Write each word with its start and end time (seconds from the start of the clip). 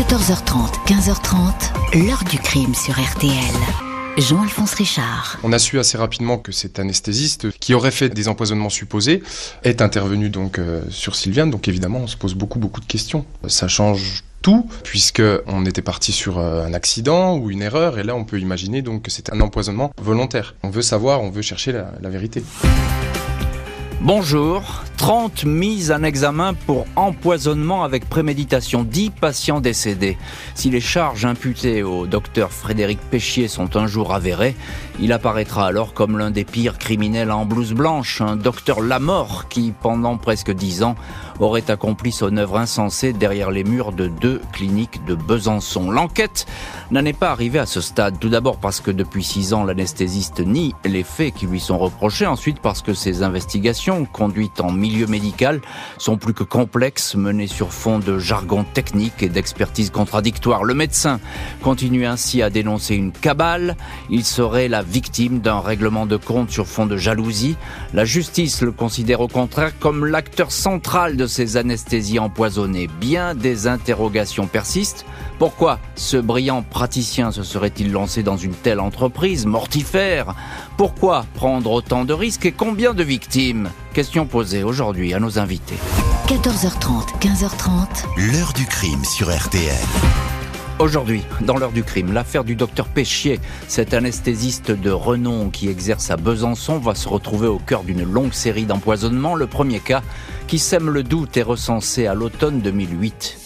14h30, 0.00 0.86
15h30, 0.86 2.06
l'heure 2.06 2.24
du 2.24 2.38
crime 2.38 2.74
sur 2.74 2.94
RTL. 2.94 3.34
Jean-Alphonse 4.16 4.72
Richard. 4.72 5.38
On 5.42 5.52
a 5.52 5.58
su 5.58 5.78
assez 5.78 5.98
rapidement 5.98 6.38
que 6.38 6.52
cet 6.52 6.78
anesthésiste 6.78 7.50
qui 7.58 7.74
aurait 7.74 7.90
fait 7.90 8.08
des 8.08 8.26
empoisonnements 8.26 8.70
supposés 8.70 9.22
est 9.62 9.82
intervenu 9.82 10.30
donc 10.30 10.58
euh, 10.58 10.80
sur 10.88 11.16
Sylviane. 11.16 11.50
Donc 11.50 11.68
évidemment, 11.68 11.98
on 11.98 12.06
se 12.06 12.16
pose 12.16 12.32
beaucoup 12.32 12.58
beaucoup 12.58 12.80
de 12.80 12.86
questions. 12.86 13.26
Ça 13.46 13.68
change 13.68 14.24
tout, 14.40 14.66
puisque 14.84 15.22
on 15.46 15.66
était 15.66 15.82
parti 15.82 16.12
sur 16.12 16.38
euh, 16.38 16.64
un 16.64 16.72
accident 16.72 17.36
ou 17.36 17.50
une 17.50 17.60
erreur, 17.60 17.98
et 17.98 18.02
là 18.02 18.16
on 18.16 18.24
peut 18.24 18.40
imaginer 18.40 18.80
donc 18.80 19.02
que 19.02 19.10
c'est 19.10 19.30
un 19.30 19.40
empoisonnement 19.42 19.92
volontaire. 20.00 20.54
On 20.62 20.70
veut 20.70 20.80
savoir, 20.80 21.20
on 21.20 21.28
veut 21.28 21.42
chercher 21.42 21.72
la, 21.72 21.92
la 22.00 22.08
vérité. 22.08 22.42
Bonjour, 24.02 24.62
30 24.96 25.44
mises 25.44 25.92
en 25.92 26.02
examen 26.02 26.54
pour 26.54 26.86
empoisonnement 26.96 27.84
avec 27.84 28.08
préméditation, 28.08 28.82
10 28.82 29.10
patients 29.10 29.60
décédés. 29.60 30.16
Si 30.54 30.70
les 30.70 30.80
charges 30.80 31.26
imputées 31.26 31.82
au 31.82 32.06
docteur 32.06 32.50
Frédéric 32.50 32.98
Péchier 32.98 33.46
sont 33.46 33.76
un 33.76 33.86
jour 33.86 34.14
avérées, 34.14 34.56
il 35.00 35.12
apparaîtra 35.12 35.66
alors 35.66 35.92
comme 35.92 36.16
l'un 36.16 36.30
des 36.30 36.44
pires 36.44 36.78
criminels 36.78 37.30
en 37.30 37.44
blouse 37.44 37.74
blanche, 37.74 38.22
un 38.22 38.36
docteur 38.36 38.80
Lamort 38.80 39.48
qui, 39.50 39.74
pendant 39.82 40.16
presque 40.16 40.50
10 40.50 40.82
ans, 40.82 40.96
aurait 41.40 41.70
accompli 41.70 42.12
son 42.12 42.36
œuvre 42.36 42.58
insensée 42.58 43.12
derrière 43.12 43.50
les 43.50 43.64
murs 43.64 43.92
de 43.92 44.08
deux 44.08 44.40
cliniques 44.52 45.04
de 45.06 45.14
Besançon. 45.14 45.90
L'enquête 45.90 46.46
n'en 46.90 47.04
est 47.04 47.18
pas 47.18 47.30
arrivée 47.30 47.58
à 47.58 47.66
ce 47.66 47.80
stade, 47.80 48.18
tout 48.20 48.28
d'abord 48.28 48.58
parce 48.58 48.80
que 48.80 48.90
depuis 48.90 49.24
6 49.24 49.54
ans, 49.54 49.64
l'anesthésiste 49.64 50.40
nie 50.40 50.74
les 50.84 51.02
faits 51.02 51.34
qui 51.34 51.46
lui 51.46 51.60
sont 51.60 51.78
reprochés, 51.78 52.26
ensuite 52.26 52.60
parce 52.60 52.82
que 52.82 52.94
ses 52.94 53.22
investigations 53.22 54.04
conduites 54.04 54.60
en 54.60 54.72
milieu 54.72 55.06
médical 55.06 55.60
sont 55.98 56.16
plus 56.16 56.34
que 56.34 56.44
complexes, 56.44 57.14
menées 57.14 57.46
sur 57.46 57.72
fond 57.72 57.98
de 57.98 58.18
jargon 58.18 58.64
technique 58.64 59.22
et 59.22 59.28
d'expertise 59.28 59.90
contradictoire. 59.90 60.64
Le 60.64 60.74
médecin 60.74 61.20
continue 61.62 62.06
ainsi 62.06 62.42
à 62.42 62.50
dénoncer 62.50 62.94
une 62.94 63.12
cabale. 63.12 63.76
Il 64.10 64.24
serait 64.24 64.68
la 64.68 64.82
victime 64.82 65.40
d'un 65.40 65.60
règlement 65.60 66.06
de 66.06 66.16
compte 66.16 66.50
sur 66.50 66.66
fond 66.66 66.86
de 66.86 66.96
jalousie. 66.96 67.56
La 67.94 68.04
justice 68.04 68.62
le 68.62 68.72
considère 68.72 69.20
au 69.20 69.28
contraire 69.28 69.78
comme 69.78 70.04
l'acteur 70.04 70.50
central 70.52 71.16
de 71.16 71.26
ces 71.30 71.56
anesthésies 71.56 72.18
empoisonnées. 72.18 72.88
Bien 73.00 73.34
des 73.34 73.66
interrogations 73.66 74.46
persistent. 74.46 75.06
Pourquoi 75.38 75.78
ce 75.94 76.18
brillant 76.18 76.62
praticien 76.62 77.32
se 77.32 77.42
serait-il 77.42 77.92
lancé 77.92 78.22
dans 78.22 78.36
une 78.36 78.52
telle 78.52 78.80
entreprise 78.80 79.46
mortifère? 79.46 80.34
Pourquoi 80.76 81.24
prendre 81.34 81.70
autant 81.70 82.04
de 82.04 82.12
risques 82.12 82.44
et 82.44 82.52
combien 82.52 82.92
de 82.92 83.02
victimes? 83.02 83.70
Question 83.94 84.26
posée 84.26 84.62
aujourd'hui 84.62 85.14
à 85.14 85.20
nos 85.20 85.38
invités. 85.38 85.78
14h30, 86.26 87.18
15h30. 87.20 88.32
L'heure 88.32 88.52
du 88.52 88.66
crime 88.66 89.04
sur 89.04 89.34
RTL. 89.34 89.74
Aujourd'hui, 90.80 91.24
dans 91.42 91.58
l'heure 91.58 91.72
du 91.72 91.84
crime, 91.84 92.10
l'affaire 92.10 92.42
du 92.42 92.54
docteur 92.54 92.88
Péchier, 92.88 93.38
cet 93.68 93.92
anesthésiste 93.92 94.70
de 94.70 94.90
renom 94.90 95.50
qui 95.50 95.68
exerce 95.68 96.10
à 96.10 96.16
Besançon, 96.16 96.78
va 96.78 96.94
se 96.94 97.06
retrouver 97.06 97.48
au 97.48 97.58
cœur 97.58 97.82
d'une 97.82 98.02
longue 98.02 98.32
série 98.32 98.64
d'empoisonnements. 98.64 99.34
Le 99.34 99.46
premier 99.46 99.80
cas, 99.80 100.00
qui 100.50 100.58
sème 100.58 100.90
le 100.90 101.04
doute, 101.04 101.36
est 101.36 101.44
recensé 101.44 102.08
à 102.08 102.14
l'automne 102.14 102.60
2008. 102.60 103.39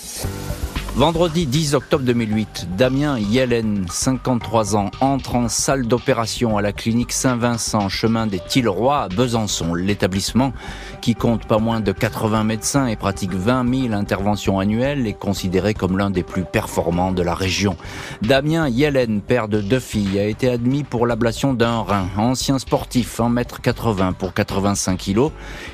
Vendredi 0.96 1.44
10 1.46 1.74
octobre 1.74 2.04
2008, 2.04 2.68
Damien 2.76 3.18
Yellen, 3.18 3.84
53 3.90 4.76
ans, 4.76 4.92
entre 5.00 5.34
en 5.34 5.48
salle 5.48 5.88
d'opération 5.88 6.56
à 6.56 6.62
la 6.62 6.72
clinique 6.72 7.10
Saint-Vincent, 7.10 7.88
chemin 7.88 8.28
des 8.28 8.38
Tilleroy 8.38 9.02
à 9.02 9.08
Besançon. 9.08 9.74
L'établissement, 9.74 10.52
qui 11.00 11.16
compte 11.16 11.46
pas 11.46 11.58
moins 11.58 11.80
de 11.80 11.90
80 11.90 12.44
médecins 12.44 12.86
et 12.86 12.94
pratique 12.94 13.34
20 13.34 13.88
000 13.88 13.92
interventions 13.92 14.60
annuelles, 14.60 15.08
est 15.08 15.18
considéré 15.18 15.74
comme 15.74 15.98
l'un 15.98 16.10
des 16.10 16.22
plus 16.22 16.44
performants 16.44 17.10
de 17.10 17.22
la 17.22 17.34
région. 17.34 17.76
Damien 18.22 18.68
Yellen, 18.68 19.20
père 19.20 19.48
de 19.48 19.60
deux 19.60 19.80
filles, 19.80 20.20
a 20.20 20.28
été 20.28 20.48
admis 20.48 20.84
pour 20.84 21.08
l'ablation 21.08 21.54
d'un 21.54 21.80
rein. 21.80 22.06
Ancien 22.16 22.60
sportif, 22.60 23.18
1m80 23.18 24.12
pour 24.12 24.32
85 24.32 24.96
kg, 24.96 25.30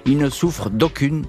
il 0.06 0.16
ne 0.16 0.30
souffre 0.30 0.70
d'aucune 0.70 1.26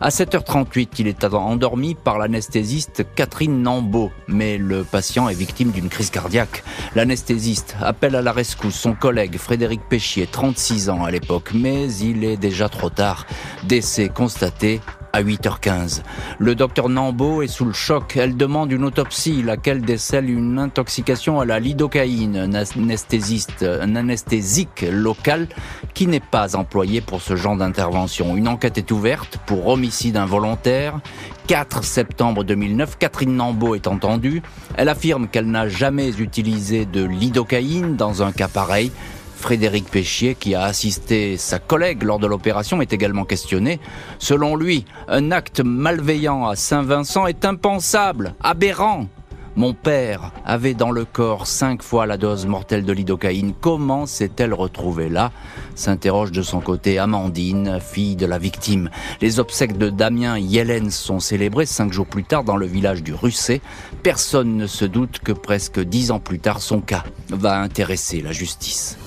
À 0.00 0.08
7h38, 0.10 0.88
il 0.98 1.08
est 1.08 1.24
endormi 1.24 1.94
par 1.94 2.18
l'anesthésie 2.18 2.86
Catherine 3.16 3.62
Nambeau, 3.62 4.10
mais 4.28 4.58
le 4.58 4.84
patient 4.84 5.28
est 5.28 5.34
victime 5.34 5.70
d'une 5.70 5.88
crise 5.88 6.10
cardiaque. 6.10 6.62
L'anesthésiste 6.94 7.76
appelle 7.80 8.16
à 8.16 8.22
la 8.22 8.32
rescousse 8.32 8.74
son 8.74 8.94
collègue 8.94 9.36
Frédéric 9.36 9.80
Péchier, 9.88 10.26
36 10.26 10.90
ans 10.90 11.04
à 11.04 11.10
l'époque, 11.10 11.50
mais 11.54 11.92
il 11.94 12.24
est 12.24 12.36
déjà 12.36 12.68
trop 12.68 12.90
tard. 12.90 13.26
Décès 13.64 14.08
constaté 14.08 14.80
à 15.12 15.22
8h15. 15.22 16.02
Le 16.38 16.54
docteur 16.54 16.88
Nambo 16.88 17.42
est 17.42 17.48
sous 17.48 17.64
le 17.64 17.72
choc. 17.72 18.16
Elle 18.16 18.36
demande 18.36 18.72
une 18.72 18.84
autopsie, 18.84 19.42
laquelle 19.42 19.82
décèle 19.82 20.30
une 20.30 20.58
intoxication 20.58 21.40
à 21.40 21.44
la 21.44 21.60
lidocaïne, 21.60 22.36
un 22.36 22.54
anesthésiste, 22.54 23.62
un 23.62 23.96
anesthésique 23.96 24.84
local 24.90 25.48
qui 25.94 26.06
n'est 26.06 26.20
pas 26.20 26.56
employé 26.56 27.00
pour 27.00 27.22
ce 27.22 27.36
genre 27.36 27.56
d'intervention. 27.56 28.36
Une 28.36 28.48
enquête 28.48 28.78
est 28.78 28.90
ouverte 28.90 29.38
pour 29.46 29.68
homicide 29.68 30.16
involontaire. 30.16 31.00
4 31.46 31.82
septembre 31.82 32.44
2009, 32.44 32.96
Catherine 32.98 33.34
Nambo 33.34 33.74
est 33.74 33.88
entendue. 33.88 34.42
Elle 34.76 34.88
affirme 34.88 35.26
qu'elle 35.26 35.50
n'a 35.50 35.68
jamais 35.68 36.20
utilisé 36.20 36.86
de 36.86 37.04
lidocaïne 37.04 37.96
dans 37.96 38.22
un 38.22 38.30
cas 38.30 38.46
pareil. 38.46 38.92
Frédéric 39.40 39.90
Péchier, 39.90 40.34
qui 40.34 40.54
a 40.54 40.64
assisté 40.64 41.36
sa 41.38 41.58
collègue 41.58 42.02
lors 42.02 42.18
de 42.18 42.26
l'opération, 42.26 42.82
est 42.82 42.92
également 42.92 43.24
questionné. 43.24 43.80
Selon 44.18 44.54
lui, 44.54 44.84
un 45.08 45.30
acte 45.32 45.60
malveillant 45.60 46.46
à 46.46 46.56
Saint-Vincent 46.56 47.26
est 47.26 47.44
impensable, 47.44 48.34
aberrant. 48.42 49.08
Mon 49.56 49.74
père 49.74 50.30
avait 50.44 50.74
dans 50.74 50.90
le 50.90 51.04
corps 51.04 51.46
cinq 51.46 51.82
fois 51.82 52.06
la 52.06 52.16
dose 52.16 52.46
mortelle 52.46 52.84
de 52.84 52.92
lidocaïne. 52.92 53.52
Comment 53.58 54.06
s'est-elle 54.06 54.54
retrouvée 54.54 55.08
là 55.08 55.32
s'interroge 55.74 56.30
de 56.30 56.42
son 56.42 56.60
côté 56.60 56.98
Amandine, 56.98 57.78
fille 57.80 58.16
de 58.16 58.26
la 58.26 58.38
victime. 58.38 58.90
Les 59.22 59.40
obsèques 59.40 59.78
de 59.78 59.88
Damien 59.88 60.38
Yellen 60.38 60.90
sont 60.90 61.18
célébrées 61.18 61.66
cinq 61.66 61.92
jours 61.92 62.06
plus 62.06 62.24
tard 62.24 62.44
dans 62.44 62.56
le 62.56 62.66
village 62.66 63.02
du 63.02 63.14
Russet. 63.14 63.62
Personne 64.02 64.56
ne 64.56 64.66
se 64.66 64.84
doute 64.84 65.18
que 65.18 65.32
presque 65.32 65.80
dix 65.80 66.10
ans 66.10 66.20
plus 66.20 66.38
tard, 66.38 66.60
son 66.60 66.80
cas 66.80 67.04
va 67.30 67.58
intéresser 67.58 68.20
la 68.20 68.32
justice. 68.32 68.98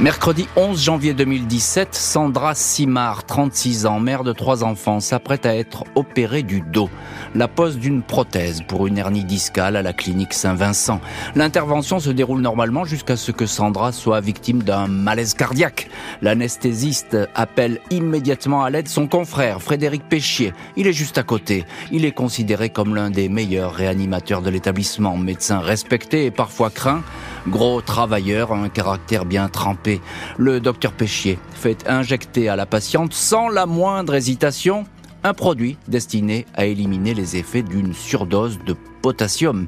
Mercredi 0.00 0.48
11 0.56 0.82
janvier 0.82 1.14
2017, 1.14 1.94
Sandra 1.94 2.56
Simard, 2.56 3.24
36 3.26 3.86
ans, 3.86 4.00
mère 4.00 4.24
de 4.24 4.32
trois 4.32 4.64
enfants, 4.64 4.98
s'apprête 4.98 5.46
à 5.46 5.54
être 5.54 5.84
opérée 5.94 6.42
du 6.42 6.62
dos. 6.62 6.90
La 7.34 7.48
pose 7.48 7.78
d'une 7.78 8.02
prothèse 8.02 8.62
pour 8.62 8.86
une 8.86 8.96
hernie 8.96 9.24
discale 9.24 9.74
à 9.74 9.82
la 9.82 9.92
clinique 9.92 10.32
Saint-Vincent. 10.32 11.00
L'intervention 11.34 11.98
se 11.98 12.10
déroule 12.10 12.40
normalement 12.40 12.84
jusqu'à 12.84 13.16
ce 13.16 13.32
que 13.32 13.44
Sandra 13.44 13.90
soit 13.90 14.20
victime 14.20 14.62
d'un 14.62 14.86
malaise 14.86 15.34
cardiaque. 15.34 15.88
L'anesthésiste 16.22 17.16
appelle 17.34 17.80
immédiatement 17.90 18.62
à 18.62 18.70
l'aide 18.70 18.86
son 18.86 19.08
confrère, 19.08 19.60
Frédéric 19.60 20.08
Péchier. 20.08 20.52
Il 20.76 20.86
est 20.86 20.92
juste 20.92 21.18
à 21.18 21.24
côté. 21.24 21.64
Il 21.90 22.04
est 22.04 22.12
considéré 22.12 22.70
comme 22.70 22.94
l'un 22.94 23.10
des 23.10 23.28
meilleurs 23.28 23.74
réanimateurs 23.74 24.40
de 24.40 24.50
l'établissement, 24.50 25.16
médecin 25.16 25.58
respecté 25.58 26.26
et 26.26 26.30
parfois 26.30 26.70
craint. 26.70 27.02
Gros 27.48 27.80
travailleur, 27.80 28.52
un 28.52 28.68
caractère 28.68 29.24
bien 29.24 29.48
trempé. 29.48 30.00
Le 30.38 30.60
docteur 30.60 30.92
Péchier 30.92 31.38
fait 31.52 31.88
injecter 31.88 32.48
à 32.48 32.54
la 32.54 32.64
patiente 32.64 33.12
sans 33.12 33.48
la 33.48 33.66
moindre 33.66 34.14
hésitation 34.14 34.84
un 35.24 35.34
produit 35.34 35.78
destiné 35.88 36.46
à 36.54 36.66
éliminer 36.66 37.14
les 37.14 37.36
effets 37.36 37.62
d'une 37.62 37.94
surdose 37.94 38.58
de 38.66 38.76
potassium. 39.02 39.66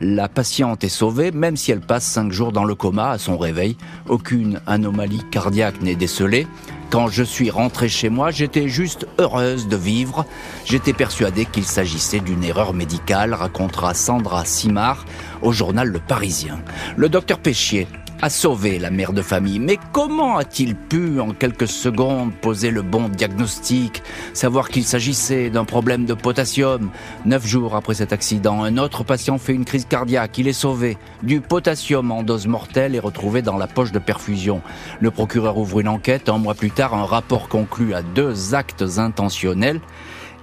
La 0.00 0.28
patiente 0.28 0.84
est 0.84 0.88
sauvée 0.88 1.30
même 1.30 1.56
si 1.56 1.72
elle 1.72 1.80
passe 1.80 2.04
cinq 2.04 2.30
jours 2.30 2.52
dans 2.52 2.64
le 2.64 2.74
coma 2.74 3.10
à 3.10 3.18
son 3.18 3.38
réveil. 3.38 3.76
Aucune 4.08 4.60
anomalie 4.66 5.22
cardiaque 5.30 5.80
n'est 5.80 5.96
décelée. 5.96 6.46
Quand 6.90 7.08
je 7.08 7.22
suis 7.22 7.50
rentrée 7.50 7.88
chez 7.88 8.08
moi, 8.08 8.30
j'étais 8.30 8.68
juste 8.68 9.06
heureuse 9.18 9.68
de 9.68 9.76
vivre. 9.76 10.24
J'étais 10.64 10.94
persuadée 10.94 11.44
qu'il 11.44 11.64
s'agissait 11.64 12.20
d'une 12.20 12.44
erreur 12.44 12.72
médicale, 12.72 13.34
racontera 13.34 13.92
Sandra 13.92 14.44
Simard 14.44 15.04
au 15.42 15.52
journal 15.52 15.88
Le 15.88 15.98
Parisien. 15.98 16.58
Le 16.96 17.08
docteur 17.08 17.38
Péchier 17.38 17.86
a 18.20 18.30
sauvé 18.30 18.78
la 18.78 18.90
mère 18.90 19.12
de 19.12 19.22
famille. 19.22 19.58
Mais 19.58 19.78
comment 19.92 20.38
a-t-il 20.38 20.74
pu, 20.74 21.20
en 21.20 21.32
quelques 21.32 21.68
secondes, 21.68 22.32
poser 22.32 22.70
le 22.70 22.82
bon 22.82 23.08
diagnostic, 23.08 24.02
savoir 24.32 24.68
qu'il 24.68 24.84
s'agissait 24.84 25.50
d'un 25.50 25.64
problème 25.64 26.04
de 26.04 26.14
potassium? 26.14 26.90
Neuf 27.24 27.46
jours 27.46 27.76
après 27.76 27.94
cet 27.94 28.12
accident, 28.12 28.62
un 28.62 28.76
autre 28.78 29.04
patient 29.04 29.38
fait 29.38 29.54
une 29.54 29.64
crise 29.64 29.84
cardiaque. 29.84 30.38
Il 30.38 30.48
est 30.48 30.52
sauvé. 30.52 30.98
Du 31.22 31.40
potassium 31.40 32.10
en 32.10 32.22
dose 32.22 32.46
mortelle 32.46 32.94
est 32.94 33.00
retrouvé 33.00 33.42
dans 33.42 33.56
la 33.56 33.66
poche 33.66 33.92
de 33.92 33.98
perfusion. 33.98 34.62
Le 35.00 35.10
procureur 35.10 35.58
ouvre 35.58 35.80
une 35.80 35.88
enquête. 35.88 36.28
Un 36.28 36.38
mois 36.38 36.54
plus 36.54 36.70
tard, 36.70 36.94
un 36.94 37.04
rapport 37.04 37.48
conclut 37.48 37.94
à 37.94 38.02
deux 38.02 38.54
actes 38.54 38.84
intentionnels 38.98 39.80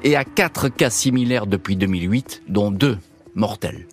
et 0.04 0.16
à 0.16 0.24
quatre 0.24 0.70
cas 0.70 0.90
similaires 0.90 1.48
depuis 1.48 1.76
2008, 1.76 2.44
dont 2.48 2.72
deux 2.72 2.98
mortels. 3.34 3.88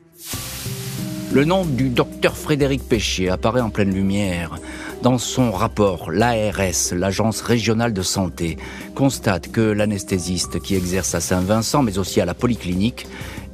Le 1.33 1.47
nom 1.47 1.65
du 1.65 1.89
docteur 1.89 2.37
Frédéric 2.37 2.87
Péchier 2.87 3.31
apparaît 3.31 3.63
en 3.63 3.71
pleine 3.71 3.95
lumière. 3.95 4.59
Dans 5.03 5.17
son 5.17 5.51
rapport, 5.51 6.11
l'ARS, 6.11 6.93
l'Agence 6.93 7.41
régionale 7.41 7.95
de 7.95 8.03
santé, 8.03 8.59
constate 8.95 9.51
que 9.51 9.63
l'anesthésiste 9.63 10.61
qui 10.61 10.75
exerce 10.75 11.15
à 11.15 11.21
Saint-Vincent, 11.21 11.83
mais 11.83 11.97
aussi 11.97 12.21
à 12.21 12.27
la 12.27 12.35
polyclinique, 12.35 13.07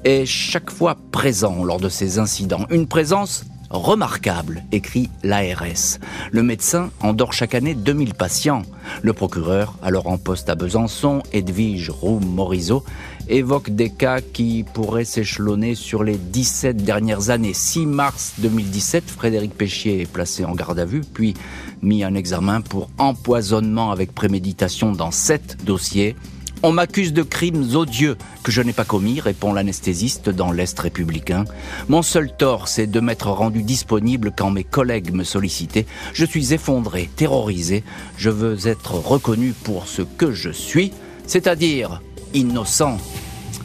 est 0.02 0.26
chaque 0.26 0.70
fois 0.70 0.96
présent 1.12 1.62
lors 1.62 1.78
de 1.78 1.88
ces 1.88 2.18
incidents. 2.18 2.66
Une 2.68 2.88
présence 2.88 3.44
remarquable, 3.70 4.64
écrit 4.72 5.08
l'ARS. 5.22 5.98
Le 6.32 6.42
médecin 6.42 6.90
endort 7.00 7.32
chaque 7.32 7.54
année 7.54 7.74
2000 7.74 8.14
patients. 8.14 8.62
Le 9.02 9.12
procureur, 9.12 9.74
alors 9.82 10.08
en 10.08 10.18
poste 10.18 10.48
à 10.48 10.54
Besançon, 10.54 11.22
Edwige 11.32 11.90
Roux-Morizot, 11.90 12.82
évoque 13.28 13.70
des 13.70 13.90
cas 13.90 14.20
qui 14.20 14.64
pourraient 14.74 15.04
s'échelonner 15.04 15.74
sur 15.74 16.04
les 16.04 16.16
17 16.16 16.76
dernières 16.78 17.30
années. 17.30 17.54
6 17.54 17.86
mars 17.86 18.34
2017, 18.38 19.04
Frédéric 19.10 19.54
Péchier 19.54 20.02
est 20.02 20.10
placé 20.10 20.44
en 20.44 20.54
garde 20.54 20.78
à 20.78 20.84
vue, 20.84 21.02
puis 21.02 21.34
mis 21.82 22.04
en 22.04 22.14
examen 22.14 22.60
pour 22.60 22.90
empoisonnement 22.98 23.90
avec 23.90 24.14
préméditation 24.14 24.92
dans 24.92 25.10
7 25.10 25.64
dossiers. 25.64 26.16
On 26.64 26.72
m'accuse 26.72 27.12
de 27.12 27.22
crimes 27.22 27.76
odieux 27.76 28.16
que 28.42 28.50
je 28.50 28.62
n'ai 28.62 28.72
pas 28.72 28.84
commis, 28.84 29.20
répond 29.20 29.52
l'anesthésiste 29.52 30.28
dans 30.28 30.50
l'Est 30.50 30.76
républicain. 30.78 31.44
Mon 31.88 32.02
seul 32.02 32.34
tort, 32.36 32.66
c'est 32.66 32.88
de 32.88 32.98
m'être 32.98 33.30
rendu 33.30 33.62
disponible 33.62 34.32
quand 34.36 34.50
mes 34.50 34.64
collègues 34.64 35.12
me 35.12 35.22
sollicitaient. 35.22 35.86
Je 36.14 36.24
suis 36.24 36.52
effondré, 36.54 37.08
terrorisé. 37.14 37.84
Je 38.16 38.30
veux 38.30 38.66
être 38.66 38.94
reconnu 38.94 39.52
pour 39.52 39.86
ce 39.86 40.02
que 40.02 40.32
je 40.32 40.50
suis, 40.50 40.92
c'est-à-dire 41.28 42.02
innocent. 42.34 42.98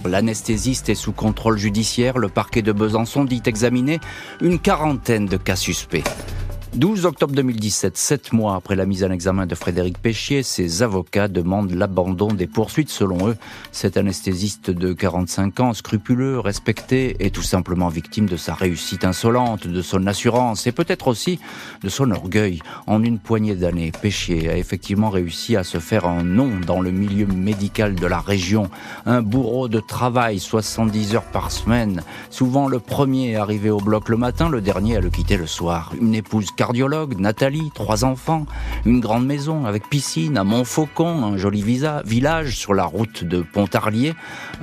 L'anesthésiste 0.06 0.90
est 0.90 0.96
sous 0.96 1.14
contrôle 1.14 1.58
judiciaire. 1.58 2.18
Le 2.18 2.30
parquet 2.30 2.62
de 2.62 2.72
Besançon 2.72 3.26
dit 3.26 3.42
examiner 3.46 4.00
une 4.42 4.60
quarantaine 4.60 5.26
de 5.26 5.38
cas 5.38 5.56
suspects. 5.56 6.04
12 6.76 7.06
octobre 7.06 7.36
2017, 7.36 7.96
sept 7.96 8.34
mois 8.34 8.56
après 8.56 8.76
la 8.76 8.88
mise 8.88 9.04
en 9.04 9.12
examen 9.12 9.46
de 9.46 9.54
Frédéric 9.54 10.00
Péchier, 10.00 10.42
ses 10.42 10.82
avocats 10.82 11.28
demandent 11.28 11.72
l'abandon 11.72 12.30
des 12.30 12.48
poursuites. 12.48 12.90
Selon 12.90 13.30
eux, 13.30 13.38
cet 13.72 13.96
anesthésiste 13.96 14.72
de 14.72 14.92
45 14.92 15.60
ans, 15.60 15.74
scrupuleux, 15.76 16.40
respecté, 16.40 17.16
est 17.24 17.30
tout 17.30 17.44
simplement 17.44 17.90
victime 17.90 18.26
de 18.26 18.38
sa 18.38 18.56
réussite 18.56 19.06
insolente, 19.06 19.68
de 19.68 19.82
son 19.84 20.08
assurance 20.08 20.66
et 20.66 20.72
peut-être 20.72 21.10
aussi 21.10 21.40
de 21.84 21.90
son 21.90 22.10
orgueil. 22.10 22.60
En 22.88 23.04
une 23.04 23.20
poignée 23.20 23.54
d'années, 23.54 23.92
Péchier 23.92 24.50
a 24.50 24.58
effectivement 24.58 25.12
réussi 25.12 25.56
à 25.56 25.64
se 25.64 25.78
faire 25.78 26.08
un 26.08 26.24
nom 26.24 26.60
dans 26.66 26.82
le 26.82 26.90
milieu 26.90 27.28
médical 27.28 27.94
de 27.94 28.08
la 28.08 28.20
région. 28.20 28.72
Un 29.06 29.22
bourreau 29.22 29.68
de 29.68 29.80
travail, 29.80 30.40
70 30.40 31.14
heures 31.14 31.32
par 31.32 31.52
semaine, 31.52 32.02
souvent 32.32 32.68
le 32.68 32.80
premier 32.80 33.36
arrivé 33.36 33.70
au 33.70 33.78
bloc 33.80 34.10
le 34.10 34.18
matin, 34.18 34.50
le 34.50 34.60
dernier 34.60 34.98
à 34.98 35.02
le 35.02 35.12
quitter 35.12 35.38
le 35.38 35.46
soir. 35.46 35.94
Une 36.02 36.16
épouse 36.16 36.48
cardiologue, 36.64 37.20
Nathalie, 37.20 37.72
trois 37.76 38.06
enfants, 38.06 38.46
une 38.86 39.02
grande 39.02 39.26
maison 39.26 39.66
avec 39.66 39.90
piscine 39.90 40.38
à 40.38 40.46
Montfaucon, 40.46 41.26
un 41.26 41.36
joli 41.36 41.62
village 41.62 42.56
sur 42.56 42.74
la 42.74 42.86
route 42.86 43.26
de 43.26 43.42
Pontarlier, 43.42 44.14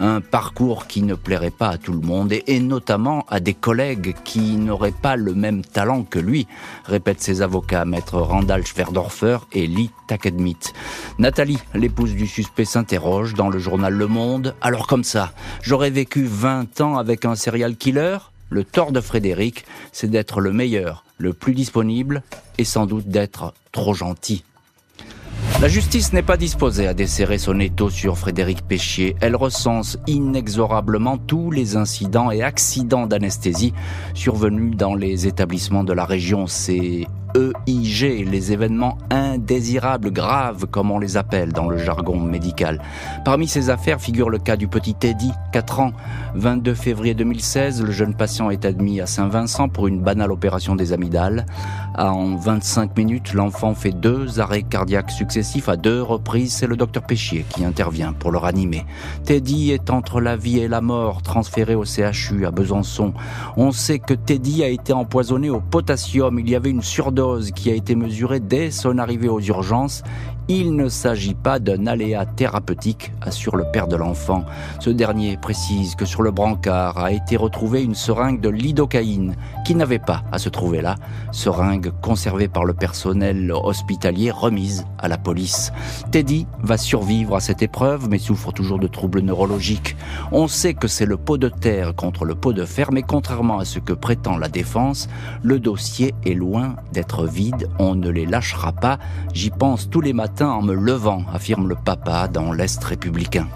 un 0.00 0.22
parcours 0.22 0.86
qui 0.86 1.02
ne 1.02 1.14
plairait 1.14 1.50
pas 1.50 1.68
à 1.68 1.76
tout 1.76 1.92
le 1.92 2.00
monde 2.00 2.32
et, 2.32 2.60
notamment 2.60 3.26
à 3.28 3.38
des 3.38 3.52
collègues 3.52 4.14
qui 4.24 4.56
n'auraient 4.56 4.92
pas 4.92 5.16
le 5.16 5.34
même 5.34 5.62
talent 5.62 6.04
que 6.04 6.18
lui, 6.18 6.46
répètent 6.86 7.20
ses 7.20 7.42
avocats, 7.42 7.84
maître 7.84 8.18
Randall 8.18 8.64
Schwerdorfer 8.64 9.40
et 9.52 9.66
Lee 9.66 9.90
Takedmit. 10.06 10.72
Nathalie, 11.18 11.58
l'épouse 11.74 12.14
du 12.14 12.26
suspect, 12.26 12.64
s'interroge 12.64 13.34
dans 13.34 13.50
le 13.50 13.58
journal 13.58 13.92
Le 13.92 14.06
Monde. 14.06 14.54
Alors 14.62 14.86
comme 14.86 15.04
ça, 15.04 15.34
j'aurais 15.60 15.90
vécu 15.90 16.24
20 16.24 16.80
ans 16.80 16.96
avec 16.96 17.26
un 17.26 17.34
serial 17.34 17.76
killer? 17.76 18.16
Le 18.50 18.64
tort 18.64 18.92
de 18.92 19.00
Frédéric, 19.00 19.64
c'est 19.92 20.10
d'être 20.10 20.40
le 20.40 20.52
meilleur, 20.52 21.04
le 21.18 21.32
plus 21.32 21.54
disponible 21.54 22.22
et 22.58 22.64
sans 22.64 22.86
doute 22.86 23.08
d'être 23.08 23.54
trop 23.72 23.94
gentil. 23.94 24.44
La 25.60 25.68
justice 25.68 26.14
n'est 26.14 26.22
pas 26.22 26.38
disposée 26.38 26.86
à 26.86 26.94
desserrer 26.94 27.36
son 27.36 27.60
étau 27.60 27.90
sur 27.90 28.16
Frédéric 28.16 28.62
Péchier. 28.62 29.14
Elle 29.20 29.36
recense 29.36 29.98
inexorablement 30.06 31.18
tous 31.18 31.50
les 31.50 31.76
incidents 31.76 32.30
et 32.30 32.42
accidents 32.42 33.06
d'anesthésie 33.06 33.74
survenus 34.14 34.74
dans 34.74 34.94
les 34.94 35.26
établissements 35.26 35.84
de 35.84 35.92
la 35.92 36.06
région. 36.06 36.46
C'est 36.46 37.06
EIG, 37.34 38.26
les 38.28 38.52
événements 38.52 38.98
indésirables, 39.10 40.10
graves 40.10 40.66
comme 40.66 40.90
on 40.90 40.98
les 40.98 41.16
appelle 41.16 41.52
dans 41.52 41.68
le 41.68 41.78
jargon 41.78 42.18
médical. 42.18 42.82
Parmi 43.24 43.46
ces 43.46 43.70
affaires 43.70 44.00
figure 44.00 44.30
le 44.30 44.38
cas 44.38 44.56
du 44.56 44.66
petit 44.66 44.94
Teddy, 44.94 45.30
4 45.52 45.80
ans. 45.80 45.92
22 46.34 46.74
février 46.74 47.14
2016, 47.14 47.82
le 47.82 47.92
jeune 47.92 48.14
patient 48.14 48.50
est 48.50 48.64
admis 48.64 49.00
à 49.00 49.06
Saint-Vincent 49.06 49.68
pour 49.68 49.86
une 49.86 50.00
banale 50.00 50.32
opération 50.32 50.74
des 50.74 50.92
amygdales. 50.92 51.46
En 51.96 52.36
25 52.36 52.96
minutes, 52.96 53.34
l'enfant 53.34 53.74
fait 53.74 53.92
deux 53.92 54.40
arrêts 54.40 54.62
cardiaques 54.62 55.10
successifs 55.10 55.68
à 55.68 55.76
deux 55.76 56.02
reprises. 56.02 56.52
C'est 56.52 56.66
le 56.66 56.76
docteur 56.76 57.04
Péchier 57.04 57.44
qui 57.48 57.64
intervient 57.64 58.12
pour 58.12 58.30
le 58.30 58.38
ranimer. 58.38 58.84
Teddy 59.24 59.70
est 59.70 59.90
entre 59.90 60.20
la 60.20 60.36
vie 60.36 60.58
et 60.58 60.68
la 60.68 60.80
mort, 60.80 61.22
transféré 61.22 61.74
au 61.74 61.84
CHU 61.84 62.46
à 62.46 62.50
Besançon. 62.50 63.12
On 63.56 63.70
sait 63.70 63.98
que 63.98 64.14
Teddy 64.14 64.64
a 64.64 64.68
été 64.68 64.92
empoisonné 64.92 65.50
au 65.50 65.60
potassium. 65.60 66.38
Il 66.38 66.48
y 66.48 66.56
avait 66.56 66.70
une 66.70 66.82
surdose 66.82 67.19
qui 67.54 67.70
a 67.70 67.74
été 67.74 67.94
mesurée 67.94 68.40
dès 68.40 68.70
son 68.70 68.98
arrivée 68.98 69.28
aux 69.28 69.40
urgences 69.40 70.02
il 70.50 70.74
ne 70.74 70.88
s'agit 70.88 71.34
pas 71.34 71.60
d'un 71.60 71.86
aléa 71.86 72.26
thérapeutique, 72.26 73.12
assure 73.22 73.54
le 73.54 73.70
père 73.72 73.86
de 73.86 73.94
l'enfant. 73.94 74.44
Ce 74.80 74.90
dernier 74.90 75.36
précise 75.36 75.94
que 75.94 76.04
sur 76.04 76.22
le 76.22 76.32
brancard 76.32 76.98
a 76.98 77.12
été 77.12 77.36
retrouvée 77.36 77.84
une 77.84 77.94
seringue 77.94 78.40
de 78.40 78.48
lidocaïne 78.48 79.36
qui 79.64 79.76
n'avait 79.76 80.00
pas 80.00 80.24
à 80.32 80.40
se 80.40 80.48
trouver 80.48 80.82
là, 80.82 80.96
seringue 81.30 81.92
conservée 82.02 82.48
par 82.48 82.64
le 82.64 82.74
personnel 82.74 83.52
hospitalier 83.52 84.32
remise 84.32 84.86
à 84.98 85.06
la 85.06 85.18
police. 85.18 85.70
Teddy 86.10 86.48
va 86.60 86.76
survivre 86.76 87.36
à 87.36 87.40
cette 87.40 87.62
épreuve 87.62 88.08
mais 88.08 88.18
souffre 88.18 88.50
toujours 88.50 88.80
de 88.80 88.88
troubles 88.88 89.20
neurologiques. 89.20 89.96
On 90.32 90.48
sait 90.48 90.74
que 90.74 90.88
c'est 90.88 91.06
le 91.06 91.16
pot 91.16 91.38
de 91.38 91.48
terre 91.48 91.94
contre 91.94 92.24
le 92.24 92.34
pot 92.34 92.52
de 92.52 92.64
fer 92.64 92.90
mais 92.90 93.02
contrairement 93.02 93.60
à 93.60 93.64
ce 93.64 93.78
que 93.78 93.92
prétend 93.92 94.36
la 94.36 94.48
défense, 94.48 95.08
le 95.44 95.60
dossier 95.60 96.12
est 96.26 96.34
loin 96.34 96.74
d'être 96.92 97.24
vide, 97.24 97.68
on 97.78 97.94
ne 97.94 98.08
les 98.08 98.26
lâchera 98.26 98.72
pas. 98.72 98.98
J'y 99.32 99.50
pense 99.50 99.88
tous 99.88 100.00
les 100.00 100.12
matins 100.12 100.39
en 100.48 100.62
me 100.62 100.74
levant, 100.74 101.24
affirme 101.32 101.68
le 101.68 101.74
papa 101.74 102.28
dans 102.28 102.52
l'Est 102.52 102.82
républicain. 102.82 103.48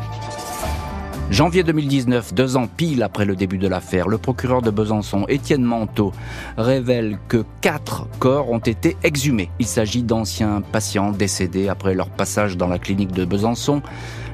Janvier 1.30 1.62
2019, 1.62 2.34
deux 2.34 2.56
ans 2.56 2.66
pile 2.66 3.02
après 3.02 3.24
le 3.24 3.34
début 3.34 3.56
de 3.56 3.66
l'affaire, 3.66 4.08
le 4.08 4.18
procureur 4.18 4.60
de 4.60 4.70
Besançon, 4.70 5.24
Étienne 5.28 5.64
Manteau, 5.64 6.12
révèle 6.58 7.18
que 7.28 7.44
quatre 7.62 8.06
corps 8.18 8.50
ont 8.50 8.58
été 8.58 8.96
exhumés. 9.02 9.50
Il 9.58 9.66
s'agit 9.66 10.02
d'anciens 10.02 10.60
patients 10.60 11.12
décédés 11.12 11.68
après 11.68 11.94
leur 11.94 12.10
passage 12.10 12.56
dans 12.58 12.68
la 12.68 12.78
clinique 12.78 13.12
de 13.12 13.24
Besançon. 13.24 13.80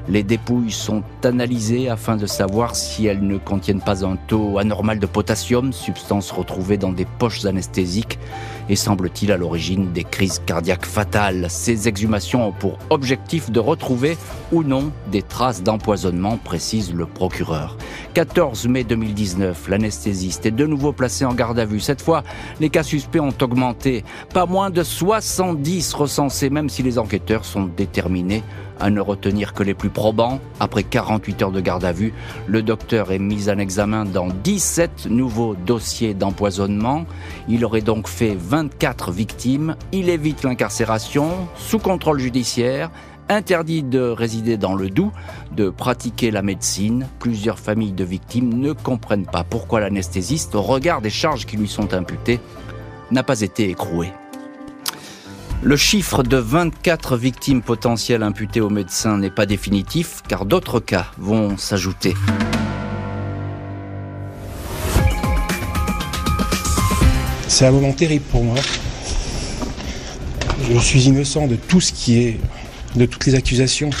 Les 0.09 0.23
dépouilles 0.23 0.71
sont 0.71 1.03
analysées 1.23 1.89
afin 1.89 2.17
de 2.17 2.25
savoir 2.25 2.75
si 2.75 3.05
elles 3.05 3.25
ne 3.25 3.37
contiennent 3.37 3.81
pas 3.81 4.05
un 4.05 4.17
taux 4.27 4.57
anormal 4.57 4.99
de 4.99 5.05
potassium, 5.05 5.71
substance 5.71 6.31
retrouvée 6.31 6.77
dans 6.77 6.91
des 6.91 7.05
poches 7.05 7.45
anesthésiques 7.45 8.19
et 8.69 8.75
semble-t-il 8.75 9.31
à 9.31 9.37
l'origine 9.37 9.91
des 9.91 10.03
crises 10.03 10.41
cardiaques 10.45 10.85
fatales. 10.85 11.47
Ces 11.49 11.87
exhumations 11.87 12.47
ont 12.47 12.51
pour 12.51 12.77
objectif 12.89 13.51
de 13.51 13.59
retrouver 13.59 14.17
ou 14.51 14.63
non 14.63 14.91
des 15.11 15.21
traces 15.21 15.63
d'empoisonnement, 15.63 16.37
précise 16.37 16.93
le 16.93 17.05
procureur. 17.05 17.77
14 18.13 18.67
mai 18.67 18.83
2019, 18.83 19.67
l'anesthésiste 19.69 20.45
est 20.45 20.51
de 20.51 20.65
nouveau 20.65 20.91
placé 20.91 21.25
en 21.25 21.33
garde 21.33 21.59
à 21.59 21.65
vue. 21.65 21.79
Cette 21.79 22.01
fois, 22.01 22.23
les 22.59 22.69
cas 22.69 22.83
suspects 22.83 23.19
ont 23.19 23.33
augmenté. 23.41 24.03
Pas 24.33 24.45
moins 24.45 24.69
de 24.69 24.83
70 24.83 25.93
recensés, 25.93 26.49
même 26.49 26.69
si 26.69 26.83
les 26.83 26.99
enquêteurs 26.99 27.45
sont 27.45 27.69
déterminés 27.75 28.43
à 28.81 28.89
ne 28.89 28.99
retenir 28.99 29.53
que 29.53 29.63
les 29.63 29.73
plus 29.73 29.89
probants. 29.89 30.39
Après 30.59 30.83
48 30.83 31.41
heures 31.43 31.51
de 31.51 31.61
garde 31.61 31.85
à 31.85 31.91
vue, 31.91 32.13
le 32.47 32.61
docteur 32.61 33.11
est 33.11 33.19
mis 33.19 33.49
en 33.49 33.57
examen 33.57 34.05
dans 34.05 34.27
17 34.27 35.07
nouveaux 35.09 35.55
dossiers 35.55 36.13
d'empoisonnement. 36.13 37.05
Il 37.47 37.63
aurait 37.63 37.81
donc 37.81 38.07
fait 38.07 38.35
24 38.37 39.11
victimes. 39.11 39.75
Il 39.91 40.09
évite 40.09 40.43
l'incarcération, 40.43 41.29
sous 41.55 41.79
contrôle 41.79 42.19
judiciaire, 42.19 42.89
interdit 43.29 43.83
de 43.83 44.01
résider 44.01 44.57
dans 44.57 44.75
le 44.75 44.89
Doubs, 44.89 45.11
de 45.55 45.69
pratiquer 45.69 46.31
la 46.31 46.41
médecine. 46.41 47.07
Plusieurs 47.19 47.59
familles 47.59 47.93
de 47.93 48.03
victimes 48.03 48.53
ne 48.53 48.73
comprennent 48.73 49.25
pas 49.25 49.43
pourquoi 49.43 49.79
l'anesthésiste, 49.79 50.55
au 50.55 50.61
regard 50.61 51.01
des 51.01 51.09
charges 51.09 51.45
qui 51.45 51.57
lui 51.57 51.67
sont 51.67 51.93
imputées, 51.93 52.39
n'a 53.11 53.23
pas 53.23 53.41
été 53.41 53.69
écroué. 53.69 54.11
Le 55.63 55.77
chiffre 55.77 56.23
de 56.23 56.37
24 56.37 57.17
victimes 57.17 57.61
potentielles 57.61 58.23
imputées 58.23 58.61
aux 58.61 58.71
médecins 58.71 59.19
n'est 59.19 59.29
pas 59.29 59.45
définitif 59.45 60.23
car 60.27 60.45
d'autres 60.45 60.79
cas 60.79 61.11
vont 61.19 61.55
s'ajouter. 61.55 62.15
C'est 67.47 67.67
un 67.67 67.71
moment 67.71 67.93
terrible 67.93 68.25
pour 68.31 68.43
moi. 68.43 68.57
Je 70.73 70.79
suis 70.79 71.03
innocent 71.03 71.45
de 71.45 71.55
tout 71.55 71.79
ce 71.79 71.91
qui 71.91 72.17
est, 72.17 72.39
de 72.95 73.05
toutes 73.05 73.27
les 73.27 73.35
accusations 73.35 73.91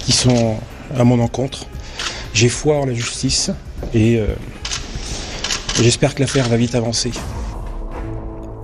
qui 0.00 0.12
sont 0.12 0.58
à 0.94 1.02
mon 1.04 1.18
encontre. 1.18 1.66
J'ai 2.34 2.50
foi 2.50 2.76
en 2.76 2.84
la 2.84 2.92
justice 2.92 3.50
et 3.94 4.18
euh, 4.18 4.26
j'espère 5.80 6.14
que 6.14 6.20
l'affaire 6.20 6.46
va 6.50 6.58
vite 6.58 6.74
avancer. 6.74 7.10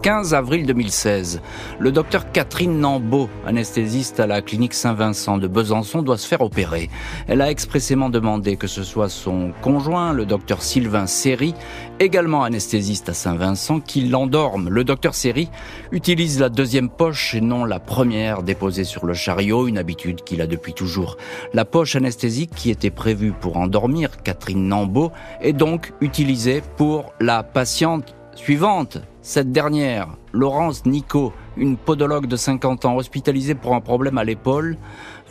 15 0.03 0.33
avril 0.33 0.65
2016. 0.65 1.43
Le 1.79 1.93
docteur 1.93 2.33
Catherine 2.33 2.81
Nambeau, 2.81 3.29
anesthésiste 3.47 4.19
à 4.19 4.27
la 4.27 4.41
clinique 4.41 4.73
Saint-Vincent 4.73 5.37
de 5.37 5.47
Besançon, 5.47 6.03
doit 6.03 6.17
se 6.17 6.27
faire 6.27 6.41
opérer. 6.41 6.89
Elle 7.29 7.43
a 7.43 7.51
expressément 7.51 8.09
demandé 8.09 8.57
que 8.57 8.67
ce 8.67 8.83
soit 8.83 9.11
son 9.11 9.53
conjoint, 9.61 10.15
le 10.15 10.25
docteur 10.25 10.63
Sylvain 10.63 11.07
Serry, 11.07 11.55
également 11.99 12.45
anesthésiste 12.45 13.11
à 13.11 13.15
Saint-Vincent, 13.15 13.81
qui 13.81 14.09
l'endorme. 14.09 14.71
Le 14.71 14.85
docteur 14.85 15.15
Serry 15.15 15.51
utilise 15.93 16.41
la 16.41 16.49
deuxième 16.49 16.89
poche 16.89 17.35
et 17.35 17.43
non 17.43 17.67
la 17.67 17.79
première 17.79 18.43
déposée 18.43 18.85
sur 18.85 19.05
le 19.05 19.13
chariot, 19.13 19.69
une 19.69 19.77
habitude 19.77 20.25
qu'il 20.25 20.41
a 20.41 20.47
depuis 20.47 20.73
toujours. 20.73 21.19
La 21.53 21.67
poche 21.67 21.95
anesthésique 21.95 22.53
qui 22.55 22.71
était 22.71 22.91
prévue 22.91 23.33
pour 23.33 23.59
endormir 23.59 24.23
Catherine 24.23 24.67
Nambeau 24.67 25.13
est 25.43 25.53
donc 25.53 25.93
utilisée 26.01 26.63
pour 26.77 27.13
la 27.21 27.43
patiente 27.43 28.15
suivante. 28.35 28.99
Cette 29.23 29.53
dernière, 29.53 30.17
Laurence 30.33 30.87
Nico, 30.87 31.33
une 31.57 31.77
podologue 31.77 32.27
de 32.27 32.37
50 32.37 32.85
ans 32.85 32.97
hospitalisée 32.97 33.57
pour 33.57 33.75
un 33.75 33.81
problème 33.81 34.17
à 34.17 34.25
l'épaule, 34.25 34.77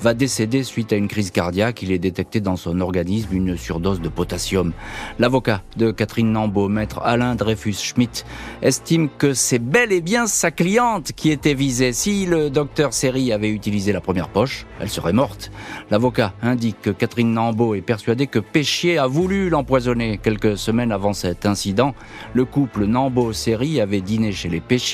va 0.02 0.14
décéder 0.14 0.64
suite 0.64 0.94
à 0.94 0.96
une 0.96 1.08
crise 1.08 1.32
cardiaque. 1.32 1.82
Il 1.82 1.92
est 1.92 2.00
détecté 2.00 2.40
dans 2.40 2.56
son 2.56 2.80
organisme 2.82 3.34
une 3.34 3.58
surdose 3.58 4.02
de 4.02 4.10
potassium. 4.10 4.74
L'avocat 5.20 5.62
de 5.78 5.92
Catherine 5.92 6.32
Nambeau, 6.32 6.70
maître 6.70 7.02
Alain 7.04 7.36
Dreyfus-Schmidt, 7.36 8.24
estime 8.62 9.10
que 9.18 9.34
c'est 9.34 9.60
bel 9.60 9.92
et 9.92 10.02
bien 10.02 10.28
sa 10.28 10.52
cliente 10.52 11.12
qui 11.14 11.32
était 11.32 11.54
visée. 11.54 11.94
Si 11.94 12.26
le 12.26 12.50
docteur 12.50 12.94
Seri 12.94 13.32
avait 13.34 13.50
utilisé 13.50 13.92
la 13.92 14.02
première 14.02 14.30
poche, 14.30 14.66
elle 14.80 14.90
serait 14.90 15.14
morte. 15.14 15.52
L'avocat 15.92 16.34
indique 16.42 16.82
que 16.82 16.90
Catherine 16.90 17.34
Nambeau 17.34 17.76
est 17.76 17.82
persuadée 17.82 18.28
que 18.28 18.40
Péchier 18.40 18.98
a 18.98 19.08
voulu 19.08 19.50
l'empoisonner. 19.50 20.18
Quelques 20.18 20.58
semaines 20.58 20.92
avant 20.92 21.14
cet 21.14 21.46
incident, 21.46 21.94
le 22.34 22.46
couple 22.46 22.86
Nambeau-Seri 22.86 23.82
avait 23.82 24.02
dîné 24.02 24.32
chez 24.32 24.50
les 24.50 24.62
Péchiers. 24.62 24.89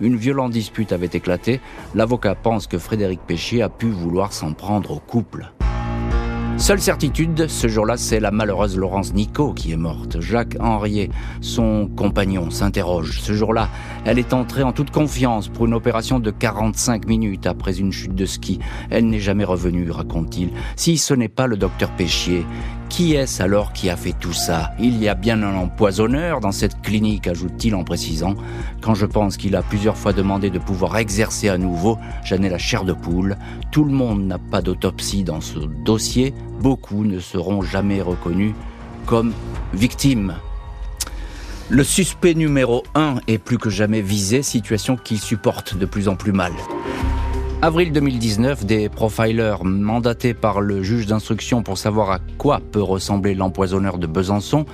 Une 0.00 0.16
violente 0.16 0.52
dispute 0.52 0.92
avait 0.92 1.10
éclaté. 1.12 1.60
L'avocat 1.94 2.34
pense 2.34 2.66
que 2.66 2.78
Frédéric 2.78 3.20
Péchier 3.20 3.62
a 3.62 3.68
pu 3.68 3.86
vouloir 3.86 4.32
s'en 4.32 4.52
prendre 4.52 4.90
au 4.92 4.98
couple. 4.98 5.52
Seule 6.58 6.80
certitude, 6.80 7.48
ce 7.48 7.68
jour-là, 7.68 7.98
c'est 7.98 8.18
la 8.18 8.30
malheureuse 8.30 8.78
Laurence 8.78 9.12
Nico 9.12 9.52
qui 9.52 9.72
est 9.72 9.76
morte. 9.76 10.20
Jacques 10.22 10.56
Henriet, 10.58 11.10
son 11.42 11.86
compagnon, 11.94 12.50
s'interroge. 12.50 13.20
Ce 13.20 13.34
jour-là, 13.34 13.68
elle 14.06 14.18
est 14.18 14.32
entrée 14.32 14.62
en 14.62 14.72
toute 14.72 14.90
confiance 14.90 15.48
pour 15.48 15.66
une 15.66 15.74
opération 15.74 16.18
de 16.18 16.30
45 16.30 17.06
minutes 17.06 17.46
après 17.46 17.78
une 17.78 17.92
chute 17.92 18.14
de 18.14 18.24
ski. 18.24 18.58
Elle 18.88 19.06
n'est 19.08 19.20
jamais 19.20 19.44
revenue, 19.44 19.90
raconte-t-il. 19.90 20.50
Si 20.76 20.96
ce 20.96 21.12
n'est 21.12 21.28
pas 21.28 21.46
le 21.46 21.58
docteur 21.58 21.90
Péchier, 21.90 22.46
qui 22.88 23.14
est-ce 23.14 23.42
alors 23.42 23.72
qui 23.72 23.90
a 23.90 23.96
fait 23.96 24.14
tout 24.18 24.32
ça? 24.32 24.72
Il 24.78 25.02
y 25.02 25.08
a 25.08 25.14
bien 25.14 25.42
un 25.42 25.54
empoisonneur 25.56 26.40
dans 26.40 26.52
cette 26.52 26.80
clinique, 26.82 27.26
ajoute-t-il 27.26 27.74
en 27.74 27.84
précisant. 27.84 28.34
Quand 28.80 28.94
je 28.94 29.06
pense 29.06 29.36
qu'il 29.36 29.56
a 29.56 29.62
plusieurs 29.62 29.96
fois 29.96 30.12
demandé 30.12 30.50
de 30.50 30.58
pouvoir 30.58 30.96
exercer 30.96 31.48
à 31.48 31.58
nouveau, 31.58 31.98
j'en 32.24 32.42
ai 32.42 32.48
la 32.48 32.58
chair 32.58 32.84
de 32.84 32.92
poule. 32.92 33.36
Tout 33.70 33.84
le 33.84 33.92
monde 33.92 34.26
n'a 34.26 34.38
pas 34.38 34.62
d'autopsie 34.62 35.24
dans 35.24 35.40
ce 35.40 35.58
dossier. 35.58 36.34
Beaucoup 36.60 37.04
ne 37.04 37.20
seront 37.20 37.62
jamais 37.62 38.00
reconnus 38.00 38.54
comme 39.06 39.32
victimes. 39.72 40.34
Le 41.68 41.82
suspect 41.82 42.34
numéro 42.34 42.84
1 42.94 43.16
est 43.26 43.38
plus 43.38 43.58
que 43.58 43.70
jamais 43.70 44.00
visé, 44.00 44.42
situation 44.42 44.96
qu'il 44.96 45.18
supporte 45.18 45.76
de 45.76 45.84
plus 45.84 46.08
en 46.08 46.14
plus 46.14 46.32
mal. 46.32 46.52
Avril 47.62 47.90
2019, 47.90 48.66
des 48.66 48.90
profilers 48.90 49.64
mandatés 49.64 50.34
par 50.34 50.60
le 50.60 50.82
juge 50.82 51.06
d'instruction 51.06 51.62
pour 51.62 51.78
savoir 51.78 52.10
à 52.10 52.18
quoi 52.36 52.60
peut 52.70 52.82
ressembler 52.82 53.34
l'empoisonneur 53.34 53.96
de 53.96 54.06
Besançon 54.06 54.66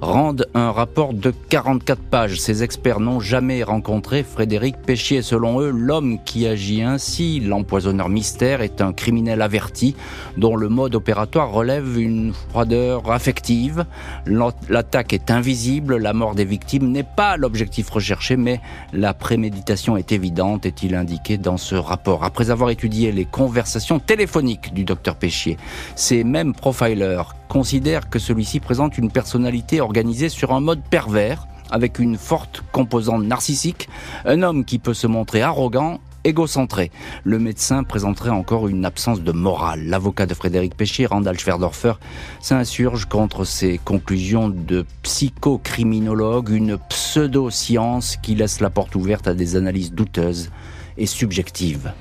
rendent 0.00 0.46
un 0.54 0.72
rapport 0.72 1.14
de 1.14 1.32
44 1.48 2.00
pages. 2.02 2.40
Ces 2.40 2.62
experts 2.62 3.00
n'ont 3.00 3.20
jamais 3.20 3.62
rencontré 3.62 4.22
Frédéric 4.22 4.76
Péchier. 4.76 5.22
Selon 5.22 5.60
eux, 5.60 5.70
l'homme 5.70 6.18
qui 6.24 6.46
agit 6.46 6.82
ainsi, 6.82 7.40
l'empoisonneur 7.40 8.08
mystère, 8.08 8.60
est 8.60 8.80
un 8.80 8.92
criminel 8.92 9.42
averti 9.42 9.94
dont 10.36 10.56
le 10.56 10.68
mode 10.68 10.94
opératoire 10.94 11.50
relève 11.50 11.98
une 11.98 12.32
froideur 12.32 13.10
affective. 13.10 13.84
L'attaque 14.26 15.12
est 15.12 15.30
invisible, 15.30 15.96
la 15.96 16.12
mort 16.12 16.34
des 16.34 16.44
victimes 16.44 16.90
n'est 16.90 17.02
pas 17.04 17.36
l'objectif 17.36 17.88
recherché, 17.90 18.36
mais 18.36 18.60
la 18.92 19.14
préméditation 19.14 19.96
est 19.96 20.12
évidente, 20.12 20.66
est-il 20.66 20.94
indiqué 20.94 21.38
dans 21.38 21.56
ce 21.56 21.74
rapport. 21.74 22.24
Après 22.24 22.50
avoir 22.50 22.70
étudié 22.70 23.12
les 23.12 23.24
conversations 23.24 23.98
téléphoniques 23.98 24.74
du 24.74 24.84
docteur 24.84 25.16
Péchier, 25.16 25.56
ces 25.94 26.24
mêmes 26.24 26.54
profilers 26.54 27.22
considère 27.50 28.08
que 28.08 28.20
celui-ci 28.20 28.60
présente 28.60 28.96
une 28.96 29.10
personnalité 29.10 29.80
organisée 29.80 30.28
sur 30.28 30.52
un 30.52 30.60
mode 30.60 30.80
pervers, 30.88 31.48
avec 31.70 31.98
une 31.98 32.16
forte 32.16 32.62
composante 32.72 33.24
narcissique, 33.24 33.88
un 34.24 34.42
homme 34.42 34.64
qui 34.64 34.78
peut 34.78 34.94
se 34.94 35.08
montrer 35.08 35.42
arrogant 35.42 35.98
égocentré. 36.22 36.92
Le 37.24 37.38
médecin 37.40 37.82
présenterait 37.82 38.30
encore 38.30 38.68
une 38.68 38.84
absence 38.84 39.22
de 39.22 39.32
morale. 39.32 39.84
L'avocat 39.86 40.26
de 40.26 40.34
Frédéric 40.34 40.76
Péchier, 40.76 41.06
Randall 41.06 41.38
Schwerdorfer, 41.38 41.94
s'insurge 42.40 43.06
contre 43.06 43.44
ces 43.44 43.78
conclusions 43.78 44.48
de 44.48 44.86
psychocriminologue, 45.02 46.50
une 46.50 46.78
pseudo-science 46.88 48.16
qui 48.16 48.36
laisse 48.36 48.60
la 48.60 48.70
porte 48.70 48.94
ouverte 48.94 49.26
à 49.26 49.34
des 49.34 49.56
analyses 49.56 49.92
douteuses 49.92 50.50
et 50.96 51.06
subjectives. 51.06 51.92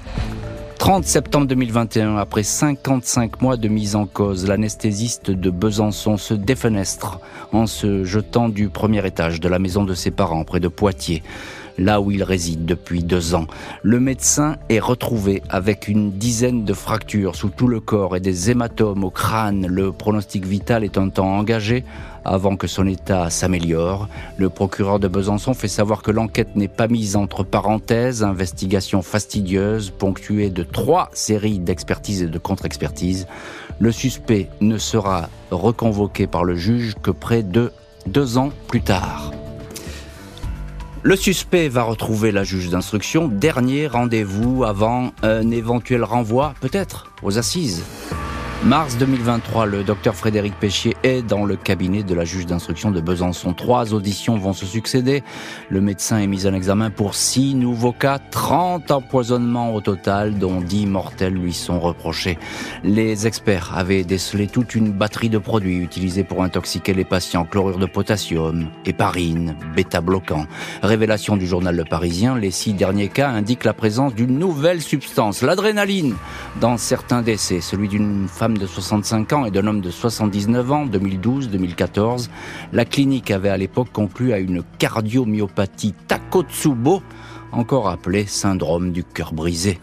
30 0.80 1.04
septembre 1.04 1.46
2021, 1.48 2.16
après 2.16 2.42
55 2.42 3.42
mois 3.42 3.58
de 3.58 3.68
mise 3.68 3.98
en 3.98 4.06
cause, 4.06 4.48
l'anesthésiste 4.48 5.30
de 5.30 5.50
Besançon 5.50 6.16
se 6.16 6.34
défenestre 6.34 7.20
en 7.52 7.68
se 7.68 8.06
jetant 8.06 8.48
du 8.48 8.70
premier 8.70 9.06
étage 9.06 9.42
de 9.42 9.50
la 9.50 9.60
maison 9.60 9.84
de 9.84 9.94
ses 9.94 10.10
parents 10.10 10.46
près 10.46 10.62
de 10.62 10.70
Poitiers 10.70 11.22
là 11.80 12.02
où 12.02 12.12
il 12.12 12.24
réside 12.24 12.66
depuis 12.66 13.04
deux 13.04 13.34
ans. 13.34 13.48
Le 13.82 14.00
médecin 14.00 14.58
est 14.70 14.80
retrouvé 14.80 15.42
avec 15.50 15.88
une 15.88 16.12
dizaine 16.12 16.66
de 16.66 16.74
fractures 16.74 17.36
sous 17.36 17.50
tout 17.50 17.68
le 17.68 17.80
corps 17.80 18.16
et 18.16 18.20
des 18.20 18.52
hématomes 18.52 19.04
au 19.04 19.10
crâne. 19.10 19.66
Le 19.68 19.92
pronostic 19.92 20.46
vital 20.46 20.84
est 20.84 20.98
un 20.98 21.10
temps 21.10 21.38
engagé 21.38 21.84
avant 22.26 22.58
que 22.58 22.68
son 22.68 22.86
état 22.86 23.30
s'améliore. 23.30 24.08
Le 24.38 24.50
procureur 24.50 25.00
de 25.00 25.08
Besançon 25.08 25.54
fait 25.54 25.68
savoir 25.68 26.02
que 26.02 26.12
l'enquête 26.12 26.56
n'est 26.56 26.68
pas 26.68 26.88
mise 26.88 27.16
entre 27.16 27.44
parenthèses, 27.44 28.24
investigation 28.24 29.02
fastidieuse 29.02 29.90
ponctuée 29.90 30.50
de 30.50 30.64
trois 30.64 31.10
séries 31.14 31.60
d'expertise 31.60 32.24
et 32.24 32.28
de 32.28 32.38
contre-expertise. 32.38 33.26
Le 33.80 33.92
suspect 33.92 34.50
ne 34.60 34.78
sera 34.78 35.30
reconvoqué 35.50 36.28
par 36.28 36.44
le 36.44 36.56
juge 36.56 36.96
que 37.02 37.12
près 37.12 37.44
de 37.44 37.72
deux 38.06 38.38
ans 38.38 38.52
plus 38.68 38.82
tard. 38.82 39.32
Le 41.02 41.16
suspect 41.16 41.70
va 41.70 41.84
retrouver 41.84 42.32
la 42.32 42.44
juge 42.44 42.70
d'instruction. 42.70 43.30
Dernier 43.30 43.88
rendez-vous 43.88 44.66
avant 44.66 45.14
un 45.24 45.50
éventuel 45.50 46.04
renvoi, 46.04 46.54
peut-être, 46.60 47.10
aux 47.24 47.38
assises. 47.38 47.84
Mars 48.66 48.98
2023, 48.98 49.68
le 49.68 49.86
docteur 49.86 50.16
Frédéric 50.16 50.54
Péchier 50.54 50.94
est 51.04 51.22
dans 51.22 51.46
le 51.46 51.56
cabinet 51.56 52.04
de 52.04 52.14
la 52.14 52.26
juge 52.26 52.46
d'instruction 52.46 52.92
de 52.92 53.00
Besançon. 53.00 53.54
Trois 53.54 53.94
auditions 53.94 54.38
vont 54.38 54.52
se 54.52 54.66
succéder. 54.66 55.24
Le 55.70 55.80
médecin 55.80 56.18
est 56.18 56.28
mis 56.28 56.46
en 56.46 56.54
examen 56.54 56.90
pour 56.90 57.16
six 57.16 57.56
nouveaux 57.56 57.94
cas, 57.94 58.20
30 58.20 58.92
empoisonnements 58.92 59.74
au 59.74 59.80
total, 59.80 60.38
dont 60.38 60.60
10 60.60 60.88
mortels 60.88 61.36
lui 61.36 61.54
sont 61.54 61.80
reprochés. 61.80 62.38
Les 62.84 63.28
experts 63.28 63.72
avaient 63.78 64.04
décelé 64.04 64.48
toute 64.48 64.76
une 64.76 64.92
batterie 64.92 65.30
de 65.30 65.38
produits 65.38 65.78
utilisés 65.78 66.26
pour 66.26 66.44
intoxiquer 66.44 66.94
les 66.94 67.06
patients. 67.06 67.46
Chlorure 67.46 67.80
de 67.80 67.86
potassium, 67.86 68.68
héparine, 68.86 69.56
bêta-bloquant. 69.74 70.48
Révélation 70.84 71.38
du 71.38 71.48
journal 71.48 71.78
Le 71.78 71.86
Parisien, 71.86 72.38
les 72.38 72.52
six 72.52 72.74
derniers 72.74 73.08
cas 73.08 73.30
indiquent 73.30 73.64
la 73.64 73.74
présence 73.74 74.14
d'une 74.14 74.38
nouvelle 74.38 74.82
substance, 74.82 75.44
l'adrénaline, 75.44 76.16
dans 76.60 76.76
certains 76.76 77.22
décès. 77.22 77.62
Celui 77.62 77.88
d'une 77.88 78.28
femme 78.50 78.58
de 78.58 78.66
65 78.66 79.34
ans 79.34 79.46
et 79.46 79.52
d'un 79.52 79.68
homme 79.68 79.82
de 79.82 79.92
79 79.92 80.72
ans, 80.72 80.86
2012-2014. 80.88 82.30
La 82.74 82.84
clinique 82.84 83.30
avait 83.30 83.50
à 83.50 83.58
l'époque 83.58 83.90
conclu 83.94 84.34
à 84.34 84.40
une 84.40 84.64
cardiomyopathie 84.80 85.94
Takotsubo, 86.08 87.04
encore 87.52 87.90
appelée 87.90 88.26
syndrome 88.26 88.92
du 88.92 89.04
cœur 89.04 89.34
brisé. 89.34 89.80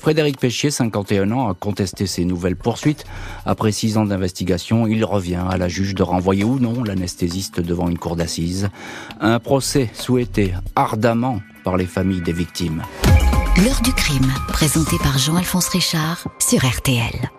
Frédéric 0.00 0.38
Péchier, 0.38 0.70
51 0.70 1.30
ans, 1.32 1.50
a 1.50 1.54
contesté 1.54 2.06
ces 2.06 2.24
nouvelles 2.24 2.56
poursuites. 2.56 3.04
Après 3.44 3.72
six 3.72 3.98
ans 3.98 4.06
d'investigation, 4.06 4.86
il 4.86 5.04
revient 5.04 5.42
à 5.46 5.58
la 5.58 5.68
juge 5.68 5.94
de 5.94 6.02
renvoyer 6.02 6.44
ou 6.44 6.58
non 6.58 6.82
l'anesthésiste 6.84 7.60
devant 7.60 7.90
une 7.90 7.98
cour 7.98 8.16
d'assises. 8.16 8.70
Un 9.20 9.40
procès 9.40 9.90
souhaité 9.92 10.54
ardemment 10.74 11.40
par 11.64 11.76
les 11.76 11.86
familles 11.86 12.22
des 12.22 12.32
victimes. 12.32 12.82
L'heure 13.62 13.82
du 13.82 13.92
crime, 13.92 14.32
présenté 14.48 14.96
par 15.02 15.18
Jean-Alphonse 15.18 15.68
Richard 15.68 16.26
sur 16.38 16.64
RTL. 16.66 17.30